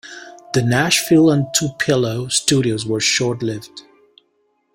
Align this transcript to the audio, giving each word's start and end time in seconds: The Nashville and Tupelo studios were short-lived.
The 0.55 0.63
Nashville 0.63 1.29
and 1.29 1.45
Tupelo 1.53 2.27
studios 2.27 2.87
were 2.87 2.99
short-lived. 2.99 3.83